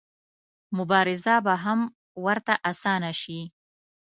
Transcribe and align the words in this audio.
مبارزه 0.77 1.35
به 1.45 1.53
هم 1.63 1.79
ورته 2.25 2.53
اسانه 2.69 3.11
شي. 3.21 3.39